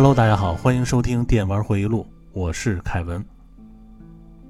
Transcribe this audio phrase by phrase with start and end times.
[0.00, 3.22] Hello，大家好，欢迎收听《电玩回忆录》，我是凯文。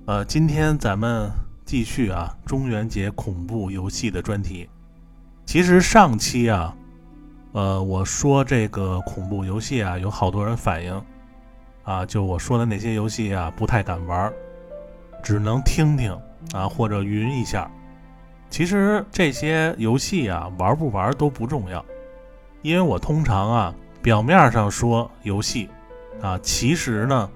[0.06, 1.28] 呃，今天咱们
[1.64, 4.70] 继续啊，中元节恐怖游戏的专题。
[5.44, 6.72] 其实上期啊，
[7.50, 11.02] 呃，我说这个恐怖游戏啊，有好多人反映
[11.82, 14.32] 啊，就我说的那些游戏啊，不太敢玩，
[15.20, 16.16] 只能听听
[16.52, 17.68] 啊，或者云一下。
[18.50, 21.84] 其实这些游戏啊，玩不玩都不重要，
[22.62, 23.74] 因为我通常啊。
[24.02, 25.68] 表面上说游戏，
[26.22, 27.30] 啊，其实呢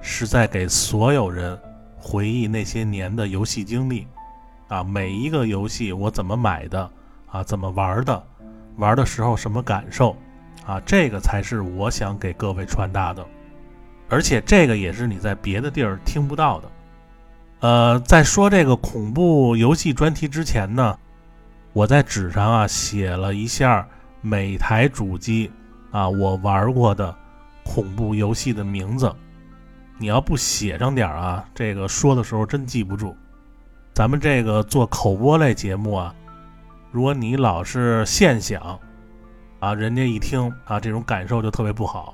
[0.00, 1.58] 是在给所有人
[1.98, 4.06] 回忆那些年的游戏经历，
[4.68, 6.90] 啊，每一个游戏我怎么买的，
[7.26, 8.22] 啊，怎么玩的，
[8.76, 10.16] 玩的时候什么感受，
[10.64, 13.26] 啊，这个才是我想给各位传达的，
[14.08, 16.70] 而且这个也是你在别的地儿听不到的。
[17.60, 20.96] 呃，在说这个恐怖游戏专题之前呢，
[21.72, 23.88] 我在纸上啊写了一下
[24.20, 25.50] 每台主机。
[25.94, 27.14] 啊，我玩过的
[27.64, 29.14] 恐怖游戏的名字，
[29.96, 33.16] 你要不写上点啊，这个说的时候真记不住。
[33.92, 36.12] 咱们这个做口播类节目啊，
[36.90, 38.76] 如果你老是现想，
[39.60, 42.12] 啊，人家一听啊，这种感受就特别不好。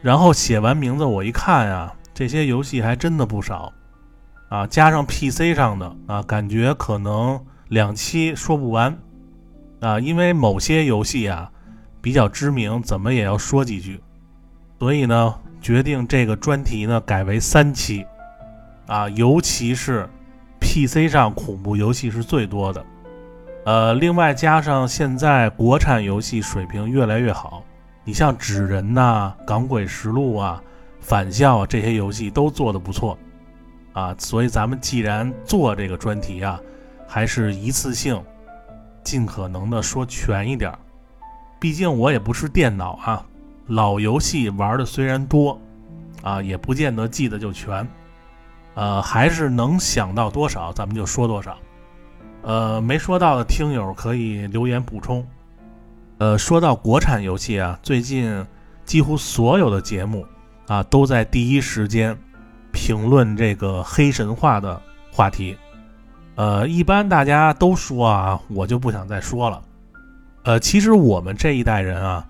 [0.00, 3.72] 然后写完名字，我一看呀，这些游戏还真的不少，
[4.48, 8.96] 啊，加上 PC 上的啊，感觉可能两期说不完，
[9.80, 11.50] 啊，因为某些游戏啊。
[12.02, 14.00] 比较知名，怎么也要说几句，
[14.80, 18.04] 所以呢，决定这个专题呢改为三期，
[18.88, 20.08] 啊，尤其是
[20.60, 22.84] PC 上恐怖游戏是最多的，
[23.64, 27.62] 呃，另外加上现在国产游戏水平越来越好，
[28.04, 30.60] 你像纸人呐、港鬼实录啊、
[31.00, 33.16] 返校啊这些游戏都做得不错，
[33.92, 36.60] 啊，所以咱们既然做这个专题啊，
[37.06, 38.20] 还是一次性，
[39.04, 40.72] 尽可能的说全一点。
[41.62, 43.24] 毕竟我也不是电脑啊，
[43.68, 45.56] 老游戏玩的虽然多，
[46.20, 47.88] 啊，也不见得记得就全，
[48.74, 51.56] 呃，还是能想到多少咱们就说多少，
[52.42, 55.24] 呃，没说到的听友可以留言补充。
[56.18, 58.44] 呃，说到国产游戏啊，最近
[58.84, 60.26] 几乎所有的节目
[60.66, 62.18] 啊都在第一时间
[62.72, 65.56] 评论这个黑神话的话题，
[66.34, 69.62] 呃，一般大家都说啊，我就不想再说了。
[70.44, 72.28] 呃，其实我们这一代人啊，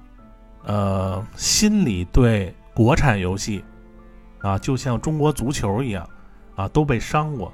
[0.64, 3.64] 呃，心里对国产游戏
[4.40, 6.06] 啊，就像中国足球一样
[6.54, 7.52] 啊，都被伤过。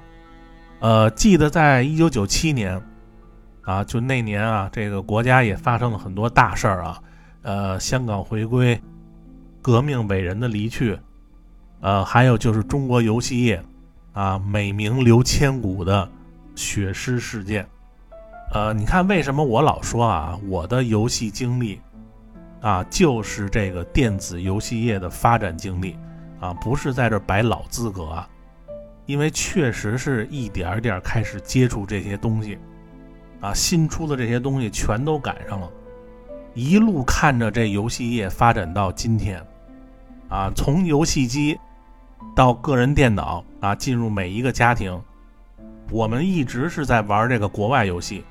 [0.79, 2.81] 呃，记得在一九九七年
[3.61, 7.01] 啊，就那年啊，这个国家也发生了很多大事儿啊，
[7.41, 8.81] 呃，香港回归、
[9.61, 10.99] 革命伟人的离去，
[11.79, 13.63] 呃，还有就是中国游戏业
[14.11, 16.09] 啊，美名留千古的
[16.53, 17.65] 血尸事件。
[18.51, 21.79] 呃，你看，为什么我老说啊，我的游戏经历
[22.61, 25.95] 啊，就是这个电子游戏业的发展经历
[26.39, 28.27] 啊，不是在这摆老资格啊，
[29.05, 32.57] 因为确实是一点儿点儿开始接触这些东西
[33.39, 35.69] 啊，新出的这些东西全都赶上了，
[36.55, 39.39] 一路看着这游戏业发展到今天
[40.27, 41.55] 啊，从游戏机
[42.35, 44.99] 到个人电脑啊，进入每一个家庭，
[45.91, 48.25] 我们一直是在玩这个国外游戏。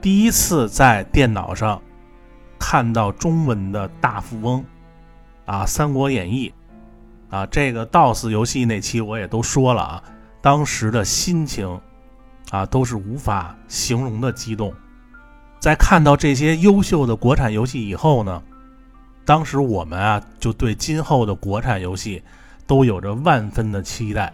[0.00, 1.82] 第一次在电脑上
[2.58, 4.64] 看到中文的大富翁
[5.46, 6.52] 啊，《三国演义》
[7.36, 10.02] 啊，这个 DOS 游戏那期我也都说了啊，
[10.40, 11.80] 当时的心情
[12.50, 14.72] 啊都是无法形容的激动。
[15.58, 18.42] 在看到这些优秀的国产游戏以后呢，
[19.24, 22.22] 当时我们啊就对今后的国产游戏
[22.66, 24.32] 都有着万分的期待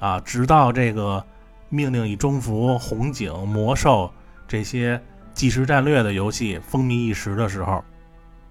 [0.00, 1.18] 啊，直到这个
[1.70, 4.12] 《命令与征服》《红警》《魔兽》。
[4.52, 5.00] 这些
[5.32, 7.82] 即时战略的游戏风靡一时的时候，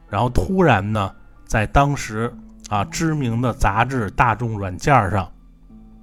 [0.10, 1.14] 然后突然呢，
[1.46, 2.34] 在当时
[2.70, 5.32] 啊知名的杂志《大众软件》上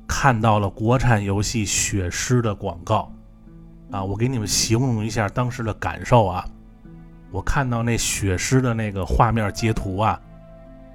[0.06, 3.12] 看到了国产游戏《血尸》的广告，
[3.90, 6.46] 啊，我给你们形容一下当时的感受啊，
[7.32, 10.20] 我看到那血尸的那个画面截图啊，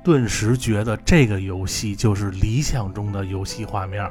[0.01, 4.09] 顿时觉得这个游戏就是理想中的游戏画面，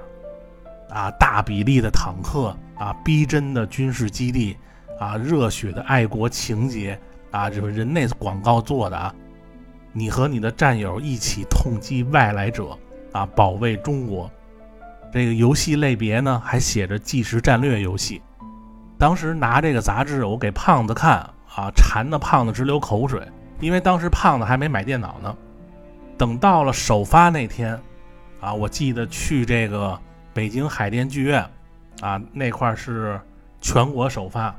[0.90, 4.54] 啊，大比例的坦克啊，逼真的军事基地。
[5.02, 6.96] 啊，热血的爱国情节
[7.32, 9.12] 啊，就是人那广告做的啊。
[9.92, 12.78] 你和你的战友一起痛击外来者
[13.10, 14.30] 啊，保卫中国。
[15.12, 18.22] 这个游戏类别呢，还写着即时战略游戏。
[18.96, 21.18] 当时拿这个杂志，我给胖子看
[21.52, 23.26] 啊，馋的胖子直流口水，
[23.58, 25.36] 因为当时胖子还没买电脑呢。
[26.16, 27.76] 等到了首发那天
[28.40, 29.98] 啊，我记得去这个
[30.32, 31.44] 北京海淀剧院
[32.00, 33.20] 啊，那块是
[33.60, 34.54] 全国首发。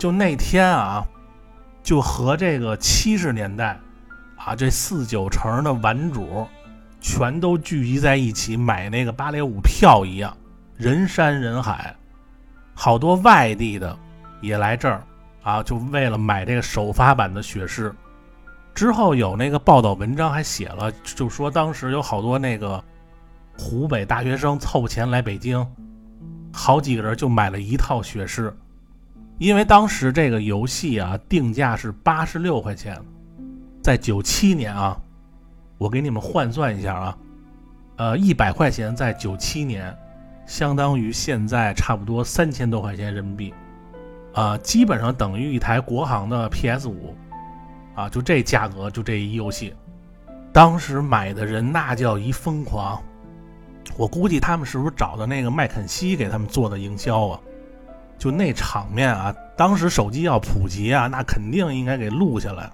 [0.00, 1.06] 就那天啊，
[1.82, 3.78] 就和这个七十年代
[4.34, 6.48] 啊，这四九城的玩主
[7.02, 10.34] 全都聚集在一起买那个芭蕾舞票一样，
[10.74, 11.94] 人山人海，
[12.72, 13.94] 好多外地的
[14.40, 15.02] 也来这儿
[15.42, 17.94] 啊，就为了买这个首发版的雪狮。
[18.74, 22.82] 之后有那个报道文章还写了，就说当时有好多那个
[23.58, 25.66] 湖北大学生凑钱来北京，
[26.54, 28.56] 好几个人就买了一套雪狮，
[29.40, 33.00] 因为当时这个游戏啊定价是八十六块钱。
[33.82, 34.94] 在九七年啊，
[35.78, 37.18] 我给你们换算一下啊，
[37.96, 39.96] 呃，一百块钱在九七年，
[40.44, 43.54] 相当于现在差不多三千多块钱人民币，
[44.34, 47.16] 啊，基本上等于一台国行的 PS 五，
[47.94, 49.74] 啊，就这价格，就这一游戏，
[50.52, 53.02] 当时买的人那叫一疯狂，
[53.96, 57.40] 我估计他们是不是找的那个麦肯锡给他们做的营销啊？
[58.20, 62.70] 就那场面啊，当时手机要普及啊，那肯定应该给录下来。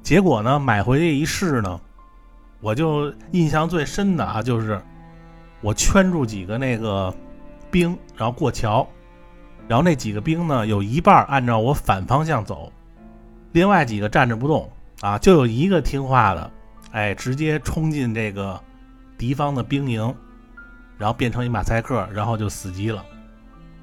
[0.00, 1.80] 结果呢，买回去一试呢，
[2.60, 4.80] 我就印象最深的啊，就是
[5.60, 7.12] 我圈住几个那个
[7.68, 8.88] 兵，然后过桥，
[9.66, 12.72] 然后那几个兵呢，有一半按照我反方向走，
[13.50, 14.70] 另外几个站着不动
[15.00, 16.50] 啊，就有一个听话的，
[16.92, 18.58] 哎，直接冲进这个
[19.18, 20.14] 敌方的兵营，
[20.96, 23.04] 然后变成一马赛克，然后就死机了。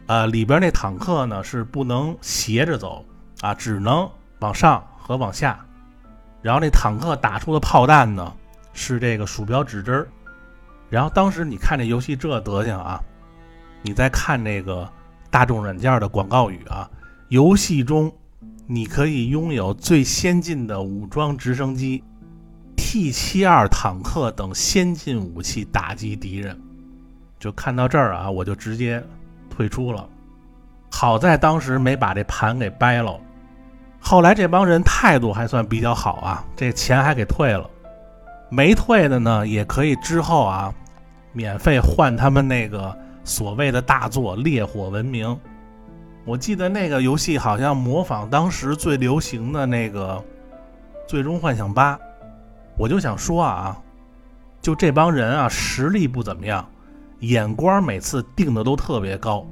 [0.07, 3.06] 呃，里边那坦克呢是不能斜着走
[3.42, 4.09] 啊，只能
[4.39, 5.59] 往上和往下。
[6.42, 8.33] 然后那坦克打出的炮弹呢，
[8.74, 10.07] 是这个鼠标指针儿。
[10.89, 13.01] 然后当时你看这游戏这德行啊，
[13.81, 14.89] 你再看那个
[15.30, 16.89] 大众软件的广告语啊，
[17.27, 18.09] 游戏中
[18.65, 22.01] 你可以拥有最先进的武装直升机、
[22.77, 26.57] T 七二坦克等先进武器打击敌人。
[27.39, 29.04] 就看到这儿啊，我就直接
[29.57, 30.07] 退出了。
[30.92, 33.19] 好在当时没把这盘给掰了。
[34.00, 37.68] 后来这帮人态度还算比较好啊，这钱还给退了，
[38.50, 40.71] 没退的呢也可以之后啊，
[41.33, 45.27] 免费换他们那个所谓的大作《烈火文明》。
[46.24, 50.15] 我记得那个游戏好像模仿当时最流行的那个
[51.07, 51.95] 《最终幻想八》，
[52.77, 53.75] 我就想说啊，
[54.62, 56.65] 就这帮人啊实力不怎么样，
[57.19, 59.45] 眼光每次定的都特别高。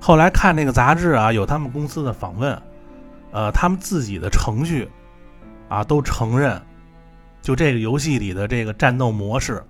[0.00, 2.60] 后来看那个杂志啊，有他们公司的访问。
[3.32, 4.88] 呃，他们自己的程序
[5.68, 6.58] 啊，都承认，
[7.42, 9.62] 就这个游戏里的这个战斗模式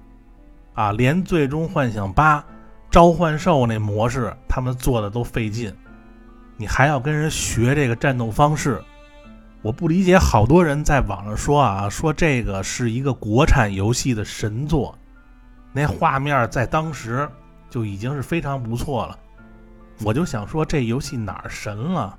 [0.74, 2.38] 啊，连《最终幻想八》
[2.91, 5.74] 召唤兽那模式，他们做的都费劲，
[6.56, 8.81] 你还要跟人学这个战斗方式，
[9.62, 10.17] 我不理解。
[10.17, 14.96] 好多人在网上说啊，说这个是一个国产游戏的神作，
[15.76, 17.28] 那画面在当时
[17.68, 19.18] 就已经是非常不错了。
[20.02, 22.18] 我就想说，这游戏哪儿神了？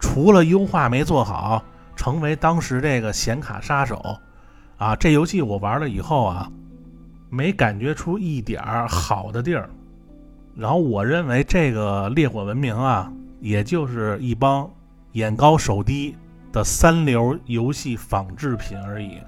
[0.00, 1.62] 除了优化没做好，
[1.94, 4.16] 成为当时这个显卡杀手，
[4.78, 6.50] 啊，这游戏我玩了以后啊，
[7.30, 9.70] 没感觉出一点儿好的地儿。
[10.56, 14.68] 然后我认为这个烈火文明啊，也就是一帮
[15.12, 16.16] 眼高手低
[16.50, 19.18] 的三流游戏仿制品而已，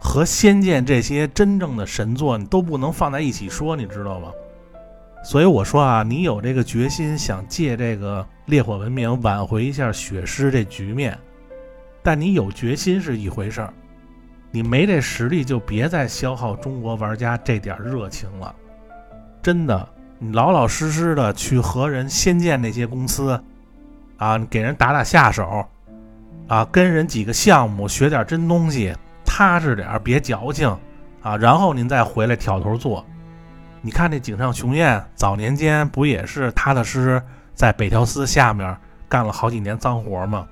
[0.00, 4.32] 和仙剑这些真正的神作你都不能放在一起说，你知道吗？
[5.22, 11.16] 所以我说啊，你有这个决心想借这个烈火文明挽回一下血狮这局面，
[12.02, 13.74] 但你有决心是一回事儿，
[14.50, 18.54] 你没这实力就别再消耗中国玩家这点热情了。
[19.42, 19.88] 真的，
[20.18, 23.38] 你老老实实的去和人仙剑那些公司，
[24.16, 25.66] 啊，你给人打打下手，
[26.48, 28.94] 啊，跟人几个项目学点真东西，
[29.32, 30.68] 踏实点儿，别矫情，
[31.22, 33.06] 啊，然后您再回来挑头做。
[33.80, 37.22] 你看那井上雄彦早年间不也是踏踏实实
[37.54, 38.76] 在北条司下面
[39.08, 40.48] 干了好几年脏活吗？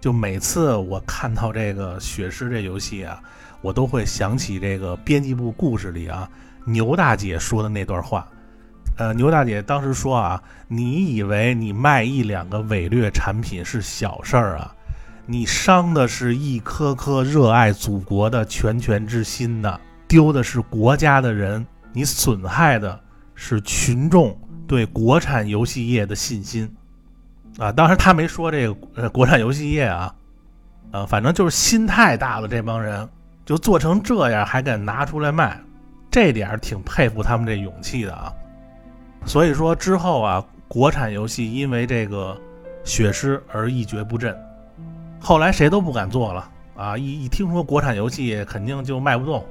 [0.00, 3.20] 就每次我看到这个血狮这游戏啊，
[3.60, 6.26] 我都会想起这个编辑部故事里啊
[6.64, 8.26] 牛大姐说的那段话。
[8.96, 14.74] 呃，牛大姐当时说啊，你以为你卖一两个伪劣产品是小事儿啊？
[15.30, 21.64] 你伤的是一颗颗热爱祖国的拳拳之心呐，丢的是国家的人。
[21.92, 22.98] 你损害的
[23.34, 24.34] 是群众
[24.66, 26.66] 对国产游戏业的信心，
[27.58, 30.14] 啊，当然他没说这个呃国产游戏业啊，
[30.92, 33.06] 呃，反正就是心太大了，这帮人
[33.44, 35.60] 就做成这样还敢拿出来卖，
[36.10, 38.32] 这点挺佩服他们这勇气的啊。
[39.26, 42.34] 所以说之后啊，国产游戏因为这个
[42.82, 44.34] 血尸而一蹶不振，
[45.20, 49.44] 后来谁都不敢做了啊，一一听说国产游戏肯定就卖不动。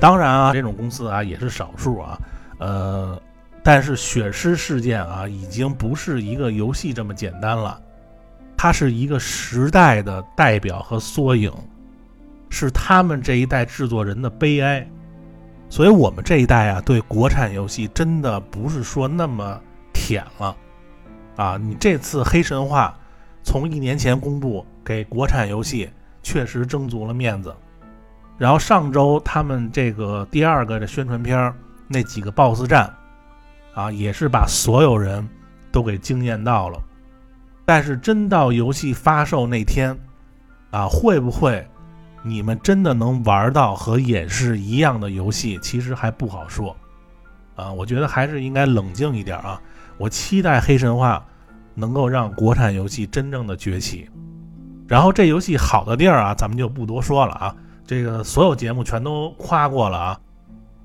[0.00, 2.18] 当然啊，这种公司啊也是少数啊，
[2.58, 3.20] 呃，
[3.62, 7.80] 但是血狮事件啊已经不是一个游戏这么简单了，
[8.56, 11.52] 它是一个时代的代表和缩影。
[12.48, 14.86] 是他们这一代制作人的悲哀。
[15.68, 19.60] 所以，我们这一代啊，对国产游戏真的不是说那么
[19.92, 20.56] 舔了
[21.34, 21.58] 啊！
[21.60, 22.96] 你这次《黑神话》
[23.46, 25.88] 从一年前公布，给国产游戏
[26.20, 27.54] 确实争足了面子。
[28.36, 31.54] 然后上周他们这个第二个的宣传片
[31.86, 32.92] 那几个 BOSS 战
[33.72, 35.26] 啊，也是把所有人
[35.70, 36.82] 都给惊艳到了。
[37.64, 39.96] 但是真到游戏发售那天
[40.72, 41.64] 啊，会不会？
[42.24, 46.76] 你们真的能玩到和演示一样的游戏，其实还不好说，
[47.54, 49.62] 啊，我觉得还是应该冷静一点啊。
[49.96, 51.24] 我期待黑神话
[51.76, 54.10] 能够让国产游戏真正的崛起。
[54.88, 57.54] 然后这游戏好的地儿啊，咱们就不多说了啊，
[57.86, 60.20] 这个所有节目全都夸过了啊。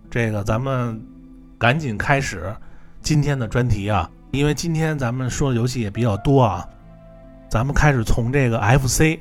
[0.09, 1.01] 这个咱们
[1.57, 2.53] 赶紧开始
[3.01, 6.67] 今天的专题啊，因为今天咱们说的游戏也比较多啊，
[7.49, 9.19] 咱们开始从这个 FC。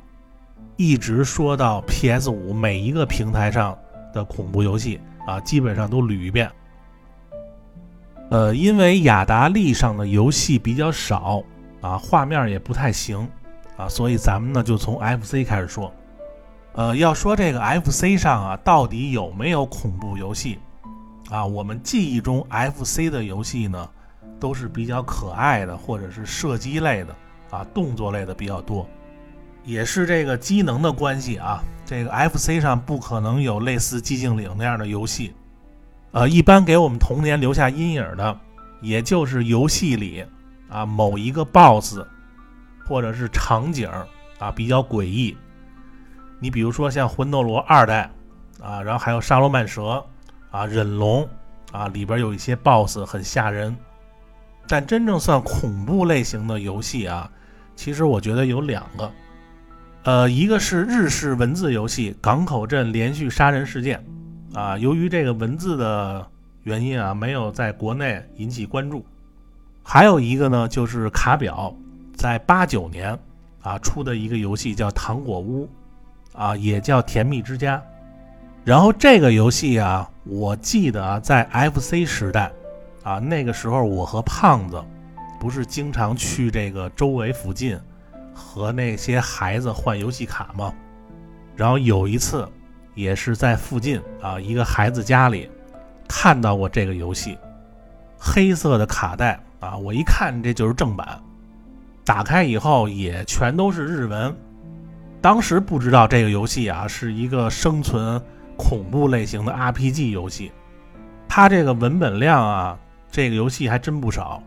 [0.77, 3.77] 一直说到 PS 五每一个平台上
[4.11, 6.49] 的恐怖游戏啊，基本上都捋一遍。
[8.31, 11.43] 呃，因为雅达利上的游戏比较少
[11.81, 13.27] 啊，画面也不太行
[13.75, 15.93] 啊，所以咱们呢就从 FC 开始说。
[16.73, 20.57] 呃，要说这个 FC 上啊，到底有没有恐怖游戏
[21.29, 21.45] 啊？
[21.45, 23.89] 我们记忆中 FC 的游戏呢，
[24.39, 27.13] 都是比较可爱的，或者是射击类的
[27.49, 28.87] 啊，动作类的比较多。
[29.65, 35.35] 也是这个机能的关系啊，这个 FC 上不可能有类似寂静岭那样的游戏，
[36.11, 38.39] 呃，一般给我们童年留下阴影的，
[38.79, 40.25] 也就是游戏里
[40.71, 41.99] 啊某一个 BOSS
[42.87, 43.87] 或者是场景
[44.39, 45.37] 啊比较诡异。
[46.39, 48.09] 你比如说像魂斗罗二代
[48.59, 50.03] 啊，然后还有沙罗曼蛇
[50.49, 51.27] 啊、忍龙
[51.71, 53.75] 啊，里边有一些 BOSS 很吓人。
[54.67, 57.29] 但真正算恐怖类型的游戏啊，
[57.75, 59.11] 其实我觉得有两个。
[60.03, 64.03] 呃，一个是日式文字游戏《港口镇连续杀人事件》，
[64.57, 66.25] 啊，由于这个文字的
[66.63, 69.05] 原因啊，没有在国内引起关注。
[69.93, 71.75] 还有一个呢，就是卡表
[72.15, 73.19] 在八九年
[73.61, 75.67] 啊出的一个游戏叫《糖果屋》，
[76.39, 77.75] 啊，也叫《甜蜜之家》。
[78.63, 81.43] 然后这个游戏啊，我记得，在
[81.73, 82.49] FC 时代
[83.03, 84.81] 啊，那个时候我和胖子
[85.41, 87.77] 不是经常去这个周围附近。
[88.33, 90.73] 和那些孩子换游戏卡嘛，
[91.53, 92.47] 然后有一次
[92.95, 95.49] 也是在附近啊一个孩子家里
[96.07, 97.37] 看到过这个游戏，
[98.17, 101.17] 黑色的卡带啊，我一看这就是正版，
[102.03, 104.35] 打开以后也全都是日文，
[105.21, 108.21] 当时不知道这个游戏啊是一个生存
[108.57, 110.51] 恐怖类型的 RPG 游戏，
[111.29, 112.77] 它这个文本量啊，
[113.11, 114.41] 这个游戏还真不少。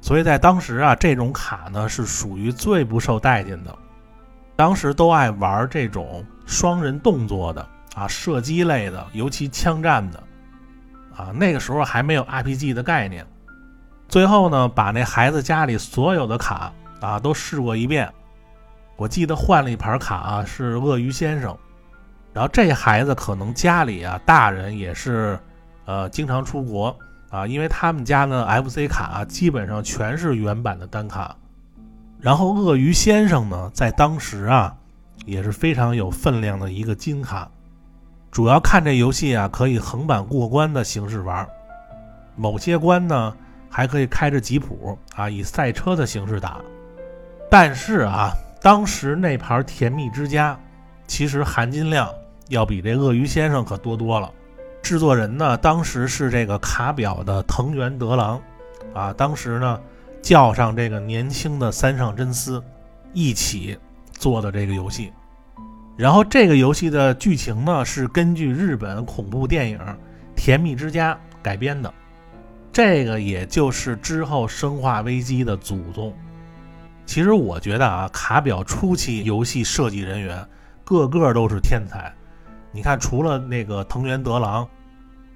[0.00, 3.76] 所以在当时啊，这种卡呢是属于最不受待见的。
[4.56, 10.22] 当时都爱玩这种双人动作的啊，射击类的，尤其枪战的
[11.14, 11.30] 啊。
[11.34, 13.26] 那个时候还没有 RPG 的概念。
[14.10, 18.12] 最后呢，把那孩子家里所有的卡啊都试过一遍。
[18.96, 21.56] 我记得换了一盘卡啊，是鳄鱼先生。
[22.32, 25.38] 然后这孩子可能家里啊，大人也是
[25.84, 26.94] 呃经常出国。
[27.30, 31.36] 啊，因为他们家呢，FC 卡啊基本上全是原版的单卡。
[32.18, 34.74] 然后鳄鱼先生呢，在当时啊，
[35.24, 37.48] 也是非常有分量的一个金卡。
[38.32, 41.48] 主要看这游戏啊，可以横版过关的形式玩，
[42.34, 43.32] 某些关呢
[43.70, 46.60] 还可以开着吉普啊，以赛车的形式打。
[47.48, 50.58] 但是啊，当时那盘甜蜜之家，
[51.06, 52.08] 其实含金量
[52.48, 54.30] 要比这鳄鱼先生可多多了。
[54.82, 58.40] 制作人呢，当时是这个卡表的藤原德郎，
[58.92, 59.80] 啊，当时呢
[60.22, 62.62] 叫上这个年轻的三上真司
[63.12, 63.78] 一起
[64.10, 65.12] 做的这个游戏，
[65.96, 69.78] 然后这个游戏的剧情呢是根据日本恐怖电影
[70.34, 71.92] 《甜蜜之家》改编的，
[72.72, 76.14] 这个也就是之后《生化危机》的祖宗。
[77.04, 80.46] 其实我觉得啊，卡表初期游戏设计人员
[80.84, 82.14] 个个都是天才。
[82.70, 84.68] 你看，除了那个藤原德郎，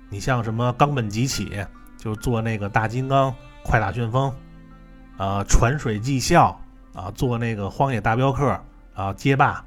[0.09, 1.67] 你像什么冈本吉起，
[1.99, 4.33] 就是做那个大金刚、快打旋风，
[5.17, 6.57] 啊，船水技校
[6.95, 8.57] 啊，做那个荒野大镖客
[8.95, 9.65] 啊，街霸，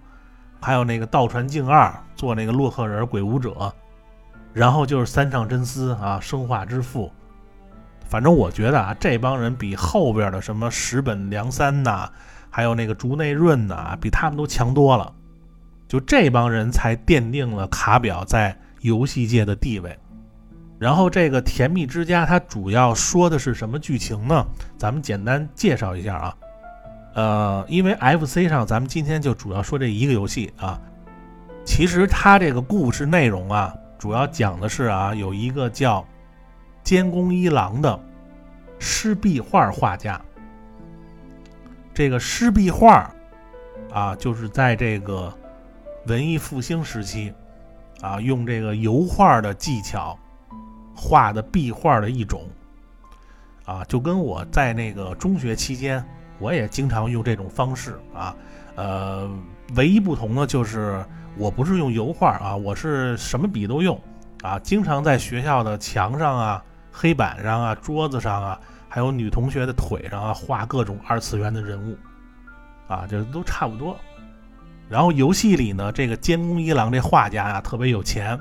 [0.62, 3.74] 还有那个道传镜二做那个洛克人鬼武者，
[4.54, 7.12] 然后就是三上真司啊，生化之父。
[8.10, 12.10] 反正我觉得啊，这帮人比后边的什么石本良三呐，
[12.50, 15.14] 还有那个竹内润呐，比他们都强多了。
[15.88, 19.98] 就这帮人才奠定了卡表在游戏界的地位。
[20.80, 24.46] 然后这个《甜蜜之家》它主要说的是什么剧情呢？
[24.78, 26.36] 咱们简单介绍一下啊。
[27.16, 30.80] 呃，因为 FC 上咱们今天就主要说这一个游戏啊。
[31.66, 36.06] 其实它这个故事内容啊，主要讲的是啊，有一个叫
[36.88, 38.00] 监工一郎的
[38.80, 40.22] 湿壁画画家。
[41.94, 43.14] 这个湿壁画
[43.92, 45.34] 啊，就是在这个
[46.06, 47.34] 文艺复兴时期
[48.00, 50.18] 啊，用这个油画的技巧
[50.96, 52.48] 画的壁画的一种
[53.66, 56.02] 啊，就跟我在那个中学期间，
[56.40, 58.34] 我也经常用这种方式啊，
[58.76, 59.30] 呃，
[59.76, 61.04] 唯一不同的就是
[61.36, 64.02] 我不是用油画啊，我是什么笔都用
[64.42, 66.64] 啊，经常在学校的墙上啊、
[66.98, 68.60] 黑板上啊、桌子上啊。
[68.90, 71.96] 还有女同学的腿上啊，画各种二次元的人物，
[72.88, 73.96] 啊，这都差不多。
[74.88, 78.40] 然后游戏里呢，这个监工一郎这画家啊，特别有钱，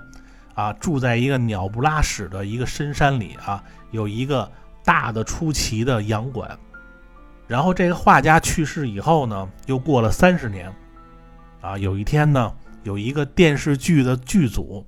[0.55, 4.49] 啊，住在一个鸟不拉屎的一个深山里啊，有一个
[4.85, 6.57] 大的出奇的洋馆。
[7.49, 10.73] 然后这个画家去世以后呢，又过了三十年，
[11.61, 14.87] 啊，有一天呢，有一个电视剧的剧组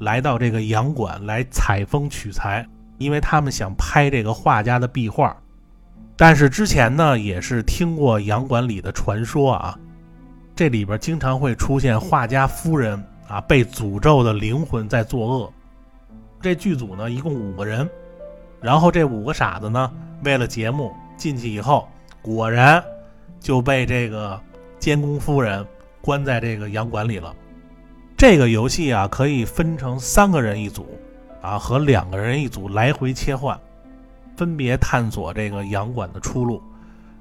[0.00, 2.68] 来到这个洋馆来采风取材。
[2.98, 5.36] 因为他们想拍这个画家的壁画，
[6.16, 9.78] 但是之前呢也是听过洋馆里的传说啊，
[10.54, 15.52] 这里边经常会出现画家夫人啊被诅咒的灵魂在作恶。
[16.40, 17.88] 这剧组呢一共五个人，
[18.60, 19.92] 然后这五个傻子呢
[20.24, 21.88] 为了节目进去以后，
[22.22, 22.82] 果然
[23.40, 24.40] 就被这个
[24.78, 25.66] 监工夫人
[26.00, 27.34] 关在这个洋馆里了。
[28.16, 30.86] 这个游戏啊可以分成三个人一组。
[31.40, 33.58] 啊，和两个人一组来回切换，
[34.36, 36.62] 分别探索这个洋馆的出路。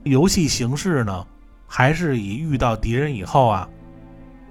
[0.04, 1.26] 游戏形式呢，
[1.68, 3.68] 还是以遇到敌人以后啊，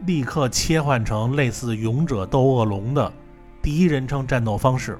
[0.07, 3.12] 立刻切换成类似勇者斗恶龙的
[3.62, 4.98] 第一人称战斗方式。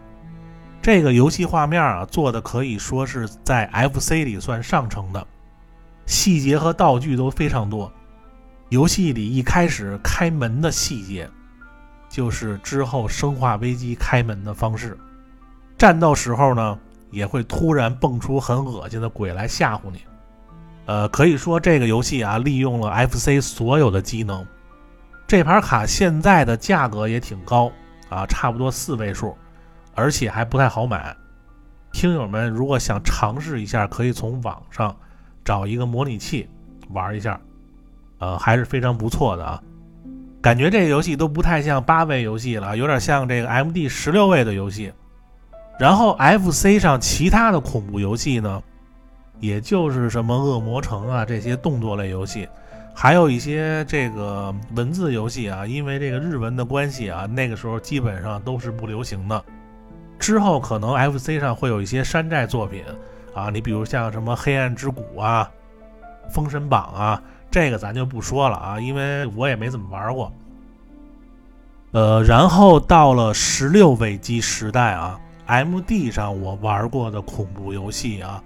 [0.81, 5.27] 这个游戏画面啊，做的可以说是在 FC 里算上乘的，
[6.07, 7.91] 细节和道具都非常多。
[8.69, 11.29] 游戏里一开始开门的细节。
[12.15, 14.97] 就是之后生化危机开门的方式，
[15.77, 16.79] 战斗时候呢
[17.11, 19.99] 也会突然蹦出很恶心的鬼来吓唬你。
[20.87, 24.47] 呃，可以说这个游戏啊利用了 FC 所有的机能。
[25.27, 27.73] 这盘卡现在的价格也挺高
[28.09, 29.37] 啊，差不多四位数，
[29.97, 31.17] 而且还不太好买。
[31.91, 34.97] 听友们如果想尝试一下，可以从网上
[35.45, 36.49] 找一个模拟器
[36.91, 37.41] 玩一下，
[38.19, 39.61] 呃，还是非常不错的啊。
[40.45, 44.93] 感觉这个游戏都不太像八位游戏了，有点像这个 M D 十六位的游戏。
[45.79, 48.63] 然后 F C 上其他的恐怖游戏呢，
[49.41, 52.47] 也就是什么恶魔城啊这些动作类游戏，
[52.95, 59.43] 还有一些这个文字游戏啊，因为这个日文的关系啊，那个时候基本上都是不流行的。
[60.19, 62.85] 之后可能 F C 上会有一些山寨作品
[63.35, 65.51] 啊，你比如像什么黑暗之谷啊、
[66.29, 67.23] 封神榜啊。
[67.55, 70.33] 这个咱就不说了啊，因为我也没怎么玩过。
[71.93, 78.43] 呃，然后到了十六位机时代啊，M D 上我玩过的恐怖游戏啊，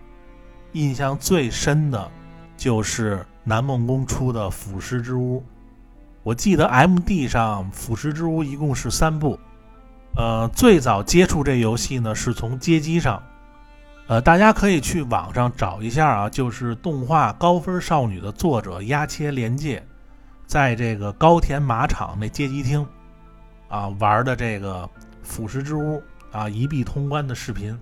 [0.73, 2.07] 印象最深的
[2.55, 5.38] 就是南梦宫出的《腐尸之屋》。
[6.23, 9.40] 我记得 M D 上《腐尸之屋》一共是三部。
[10.16, 13.23] 呃，最早接触这游戏呢，是从街机上。
[14.09, 19.87] 呃，大家可以去网上找一下啊，就是动画《高分少女》的作者鸭切连介，
[20.47, 22.85] 在这个高田马场那街机厅
[23.68, 24.85] 啊玩的这个
[25.23, 25.97] 《腐蚀之屋》
[26.33, 27.79] 啊一币通关的视频。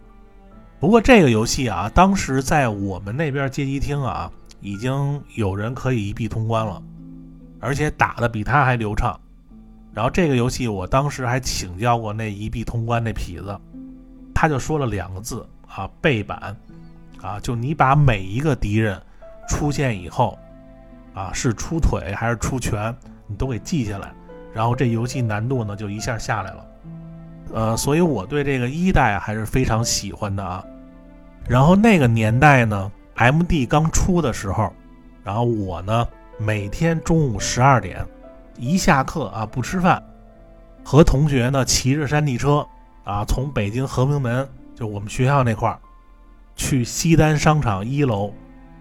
[0.80, 4.28] 不过这个游戏啊，当时在我们那边街机厅啊，
[4.60, 6.82] 已经有人可以一币通关了，
[7.60, 9.16] 而且打的比他还流畅。
[9.94, 13.56] 然后这个游戏我当时还请教过那一币通关那痞子，
[14.34, 15.48] 他就说了两个字。
[15.68, 16.56] 啊，背板，
[17.20, 19.00] 啊，就你把每一个敌人
[19.48, 20.38] 出现以后，
[21.14, 22.94] 啊，是出腿还是出拳，
[23.26, 24.12] 你都给记下来，
[24.54, 26.66] 然后这游戏难度呢就一下下来了。
[27.52, 30.64] 呃，所以我对这个一代还是非常喜欢的啊。
[31.48, 34.72] 然后那个年代呢，MD 刚出的时候，
[35.22, 38.04] 然后我呢每天中午十二点
[38.56, 40.02] 一下课啊不吃饭，
[40.82, 42.66] 和同学呢骑着山地车
[43.04, 44.48] 啊从北京和平门。
[44.76, 45.78] 就我们学校那块儿，
[46.54, 48.30] 去西单商场一楼，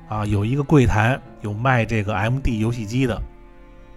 [0.09, 3.19] 啊，有一个柜台有卖这个 MD 游戏机的。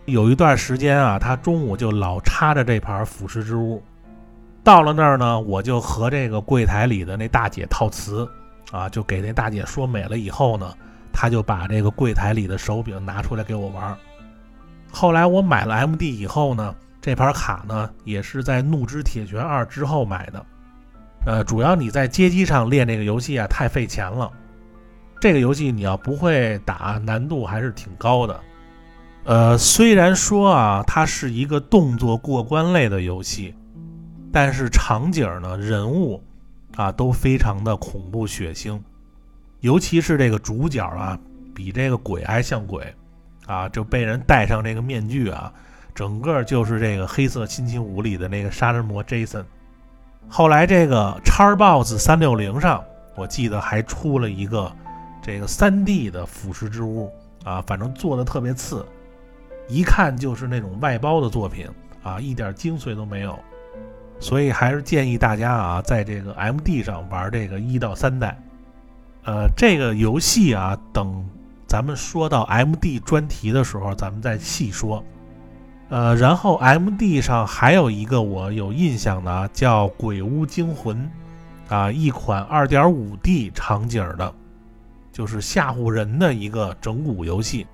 [0.04, 3.76] 有一段时间啊，他中午就老插着这盘《腐蚀之屋》。
[4.62, 8.26] 到了那儿呢，我就和这个柜台里的那大姐套词，
[8.70, 10.72] 啊，就给那大姐说美了以后呢，
[11.12, 13.96] 他就把这个柜台里的手柄拿出来给我玩。
[14.92, 20.46] 后来我买了 MD 以后呢，这盘卡呢也是在《怒之铁拳二》之后买的。
[21.28, 24.32] 呃，主要你在街机上练这个游戏啊，太费钱了。
[25.20, 28.40] 这个游戏你要不会打，难度还是挺高的。
[29.24, 33.54] 呃，虽然说啊，它是一个动作过关类的游戏，
[34.32, 36.18] 但是场景呢、人物
[36.76, 38.80] 啊都非常的恐怖血腥，
[39.60, 41.18] 尤其是这个主角啊，
[41.54, 42.82] 比这个鬼还像鬼
[43.46, 45.52] 啊，就被人戴上这个面具啊，
[45.94, 49.44] 整个就是这个《黑色星期五》里的那个杀人魔 Jason。
[50.28, 52.84] 后来这个 Xbox 三六零上，
[53.16, 54.70] 我记得还出了一个
[55.22, 57.10] 这个三 D 的腐蚀之屋
[57.44, 58.84] 啊，反正做的特别次。
[59.68, 61.66] 一看就是那种外包的作品
[62.02, 63.38] 啊，一点精髓都没有，
[64.20, 68.38] 所以还是建议大家啊，在这个 MD 上玩这个一到三代。
[69.24, 71.22] 呃，这个游戏啊，等
[71.66, 75.04] 咱们说到 MD 专题的时候，咱们再细说。
[75.90, 81.10] 呃，然后 MD 上还有一个我有印象的，叫《鬼屋惊魂》，
[81.74, 84.34] 啊，一款 2.5D 场景的，
[85.10, 87.66] 就是吓唬人的一个整蛊游戏。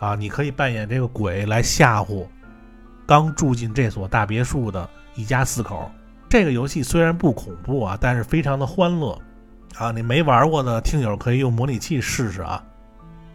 [0.00, 2.26] 啊，你可以扮演这个鬼来吓唬
[3.06, 5.88] 刚住进这所大别墅的一家四口。
[6.28, 9.16] 这个游戏虽然不恐怖啊，但是非常的欢乐
[9.78, 9.92] 啊。
[9.92, 12.62] 你没玩过的听友可以用模拟器试试啊。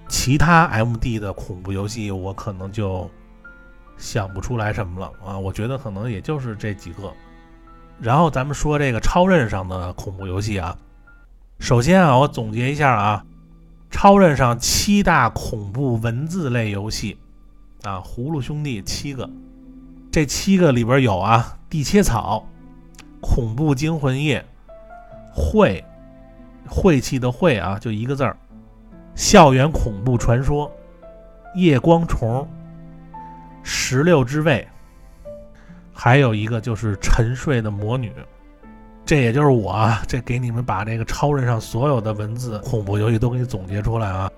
[0.09, 3.09] 其他 MD 的恐怖游戏我可能就
[3.99, 5.37] 想不出来什么了啊。
[5.37, 7.13] 我觉得可能也就是这几个。
[7.99, 10.75] 然后咱们说这个超任上的恐怖游戏啊。
[11.59, 13.23] 首先啊，我总结一下啊。
[13.91, 17.17] 超任上七大恐怖文字类游戏，
[17.81, 19.27] 啊，葫芦兄弟七个，
[20.11, 22.47] 这七个里边有啊，地切草、
[23.19, 24.45] 恐怖惊魂夜、
[25.33, 25.83] 晦
[26.67, 28.37] 晦气的晦啊，就一个字儿，
[29.15, 30.71] 校园恐怖传说、
[31.55, 32.47] 夜光虫、
[33.63, 34.67] 石榴之位，
[35.93, 38.11] 还有一个就是沉睡的魔女。
[39.05, 44.31] 这也就是我啊，这给你们把这个超人上所有的文字恐怖游戏都给你总结出来啊，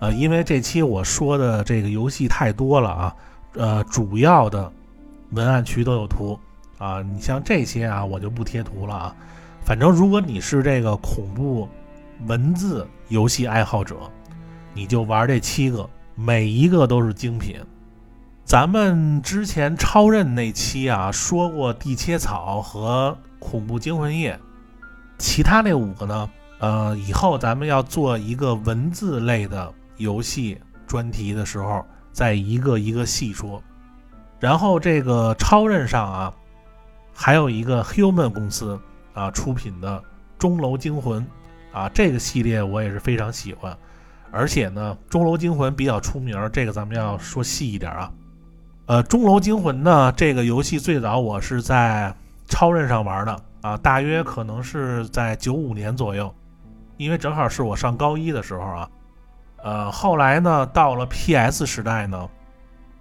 [0.00, 3.16] 呃，因为这期我说的这个游戏太多了啊，
[3.54, 4.72] 呃，主要的
[5.30, 6.36] 文案区都有图
[6.78, 9.16] 啊，你像这些啊，我就不贴图了啊。
[9.64, 11.68] 反正如果你是这个恐怖
[12.26, 13.94] 文字游戏爱好者，
[14.74, 17.54] 你就玩这七个，每一个都是精品。
[18.44, 23.16] 咱们之前超任那期啊说过地切草和。
[23.44, 24.38] 恐怖惊魂夜，
[25.18, 26.30] 其他那五个呢？
[26.60, 33.60] 呃，以后咱们要做一个文字类的游戏专题的时候，再一个一个细说。
[34.38, 36.32] 然后这个超任上啊，
[37.12, 38.78] 还有一个 Human 公司
[39.12, 39.98] 啊出品的
[40.38, 41.26] 《钟楼惊魂》
[41.76, 43.76] 啊，这个系列我也是非常喜欢。
[44.30, 48.08] 而且呢，《钟楼惊魂》比较出名，这个咱们要说细一点啊。
[48.92, 52.14] 呃，《钟楼惊魂》呢，这个游戏最早我是在。
[52.46, 56.30] 超任上玩的啊，大约可能是在九五年左右，
[56.98, 58.90] 因为正好是我上高一的时候啊。
[59.62, 62.28] 呃，后来呢，到了 PS 时代呢，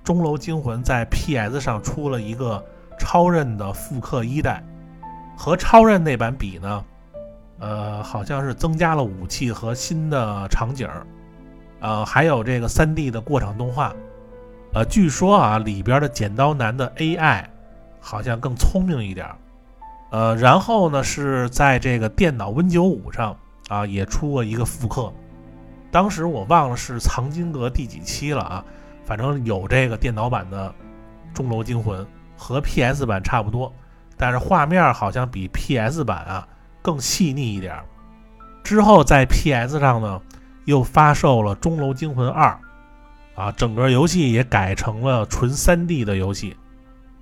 [0.05, 2.63] 《钟楼惊魂》在 PS 上出了一个
[2.97, 4.63] 超任的复刻一代，
[5.35, 6.85] 和超任那版比呢，
[7.59, 10.87] 呃，好像是增加了武器和新的场景，
[11.81, 13.93] 呃，还有这个 3D 的过场动画，
[14.73, 17.43] 呃，据说啊，里边的剪刀男的 AI
[17.99, 19.27] 好像更聪明一点。
[20.11, 25.11] 呃，然后呢，是在这个电脑 Win95 上啊，也出过一个复刻。
[25.91, 28.65] 当时我忘了是藏经阁第几期了啊，
[29.03, 30.69] 反正有这个电脑版的
[31.35, 32.01] 《钟楼惊魂》，
[32.37, 33.73] 和 PS 版差不多，
[34.15, 36.47] 但是画面好像比 PS 版啊
[36.81, 37.77] 更细腻一点。
[38.63, 40.21] 之后在 PS 上呢，
[40.63, 42.33] 又发售了《钟楼惊魂2》，
[43.35, 46.55] 啊，整个游戏也改成了纯 3D 的游戏。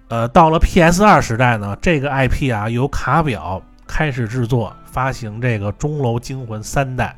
[0.09, 7.15] 呃，到了 PS 二时代呢，这个 IP 啊由卡表开始制作发行这个《钟楼惊魂》三代，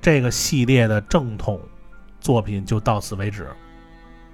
[0.00, 1.60] 这个系列的正统
[2.20, 3.46] 作品就到此为止。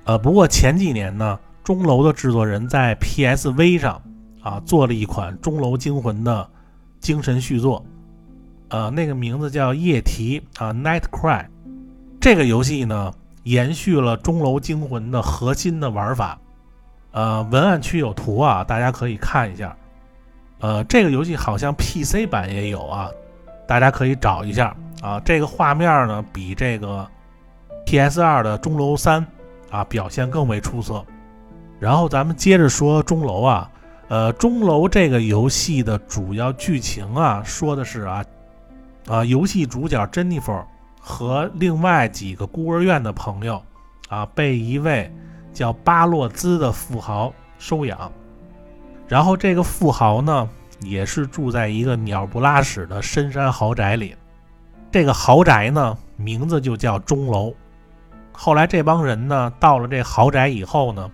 [0.04, 4.00] 呃，不过前几年呢，钟楼的制作人在 PSV 上
[4.40, 6.48] 啊做了一款《钟楼惊魂》的
[7.00, 7.84] 精神续作，
[8.68, 11.44] 呃，那个名字叫《夜啼》啊，《Night Cry》。
[12.20, 13.12] 这个游戏呢，
[13.44, 16.38] 延续了《钟楼惊魂》的核心的玩法。
[17.12, 19.76] 呃，文案区有图啊，大家可以看一下。
[20.60, 23.10] 呃，这个游戏好像 PC 版也有啊，
[23.66, 25.18] 大家可以找一下啊。
[25.24, 27.08] 这个画面呢，比这个
[27.86, 29.26] PS2 的《钟楼三》
[29.74, 31.04] 啊表现更为出色。
[31.80, 33.70] 然后咱们接着说钟楼啊，
[34.08, 38.24] 呃，钟楼这个游戏的主要剧情啊，说的是啊，
[39.08, 40.52] 啊，游戏主角珍妮弗
[41.00, 43.60] 和另外几个孤儿院的朋友
[44.08, 45.10] 啊，被一位。
[45.52, 48.10] 叫巴洛兹的富豪收养，
[49.08, 50.48] 然后这个富豪呢，
[50.80, 54.14] 也是住在一个鸟不拉屎的深山豪宅里。
[54.92, 57.52] 这个豪宅呢，名字就叫钟楼。
[58.30, 61.10] 后来这帮人呢，到了这豪宅以后呢，